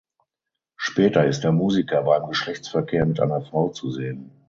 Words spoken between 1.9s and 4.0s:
beim Geschlechtsverkehr mit einer Frau zu